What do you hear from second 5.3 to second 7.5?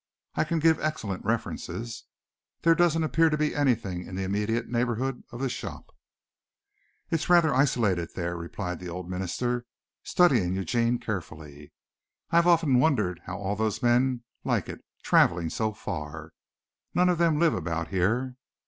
the shop." "It is